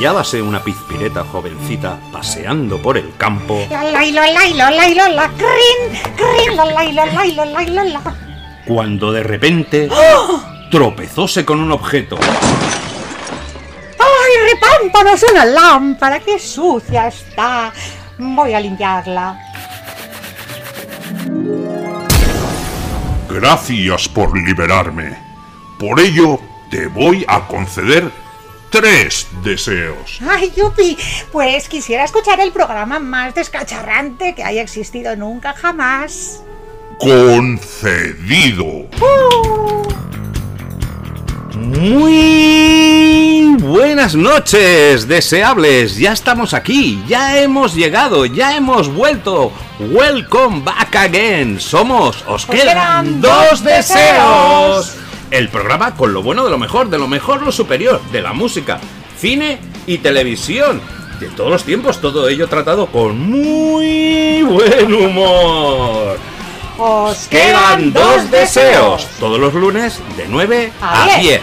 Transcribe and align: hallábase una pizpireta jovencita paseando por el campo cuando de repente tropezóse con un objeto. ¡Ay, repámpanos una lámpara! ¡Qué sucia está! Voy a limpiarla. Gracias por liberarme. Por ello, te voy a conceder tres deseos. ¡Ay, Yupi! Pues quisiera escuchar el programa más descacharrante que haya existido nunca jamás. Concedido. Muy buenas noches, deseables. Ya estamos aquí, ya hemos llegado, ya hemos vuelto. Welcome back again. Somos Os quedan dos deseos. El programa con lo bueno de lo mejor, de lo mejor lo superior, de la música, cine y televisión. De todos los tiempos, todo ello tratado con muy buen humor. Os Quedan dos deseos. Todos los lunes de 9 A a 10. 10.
hallábase 0.00 0.40
una 0.40 0.64
pizpireta 0.64 1.24
jovencita 1.24 1.98
paseando 2.10 2.80
por 2.80 2.96
el 2.96 3.14
campo 3.18 3.60
cuando 8.66 9.12
de 9.12 9.22
repente 9.22 9.90
tropezóse 10.70 11.44
con 11.44 11.60
un 11.60 11.70
objeto. 11.72 12.18
¡Ay, 13.98 14.54
repámpanos 14.54 15.22
una 15.30 15.44
lámpara! 15.44 16.18
¡Qué 16.20 16.38
sucia 16.38 17.08
está! 17.08 17.70
Voy 18.16 18.54
a 18.54 18.60
limpiarla. 18.60 19.38
Gracias 23.28 24.08
por 24.08 24.34
liberarme. 24.34 25.18
Por 25.78 26.00
ello, 26.00 26.40
te 26.70 26.86
voy 26.86 27.22
a 27.28 27.46
conceder 27.46 28.10
tres 28.70 29.26
deseos. 29.42 30.18
¡Ay, 30.26 30.52
Yupi! 30.56 30.96
Pues 31.32 31.68
quisiera 31.68 32.04
escuchar 32.04 32.40
el 32.40 32.52
programa 32.52 32.98
más 32.98 33.34
descacharrante 33.34 34.34
que 34.34 34.44
haya 34.44 34.62
existido 34.62 35.14
nunca 35.16 35.52
jamás. 35.52 36.42
Concedido. 36.98 38.86
Muy 41.56 43.56
buenas 43.60 44.14
noches, 44.14 45.06
deseables. 45.08 45.96
Ya 45.96 46.12
estamos 46.12 46.54
aquí, 46.54 47.02
ya 47.06 47.38
hemos 47.38 47.74
llegado, 47.74 48.24
ya 48.24 48.56
hemos 48.56 48.92
vuelto. 48.92 49.52
Welcome 49.78 50.62
back 50.62 50.94
again. 50.96 51.60
Somos 51.60 52.24
Os 52.26 52.46
quedan 52.46 53.20
dos 53.20 53.64
deseos. 53.64 54.96
El 55.30 55.48
programa 55.48 55.94
con 55.94 56.12
lo 56.12 56.22
bueno 56.22 56.44
de 56.44 56.50
lo 56.50 56.58
mejor, 56.58 56.90
de 56.90 56.98
lo 56.98 57.06
mejor 57.06 57.42
lo 57.42 57.52
superior, 57.52 58.00
de 58.10 58.20
la 58.20 58.32
música, 58.32 58.80
cine 59.18 59.58
y 59.86 59.98
televisión. 59.98 60.80
De 61.20 61.28
todos 61.28 61.50
los 61.50 61.64
tiempos, 61.64 62.00
todo 62.00 62.28
ello 62.28 62.48
tratado 62.48 62.86
con 62.86 63.18
muy 63.18 64.42
buen 64.42 64.92
humor. 64.92 66.18
Os 66.78 67.28
Quedan 67.28 67.92
dos 67.92 68.30
deseos. 68.30 69.06
Todos 69.20 69.38
los 69.38 69.54
lunes 69.54 70.00
de 70.16 70.26
9 70.26 70.72
A 70.80 71.04
a 71.04 71.06
10. 71.18 71.20
10. 71.20 71.40